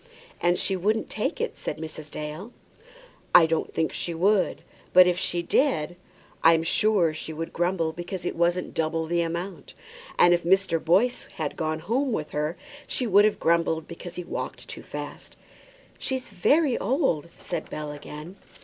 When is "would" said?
4.15-4.63, 7.31-7.53, 13.05-13.25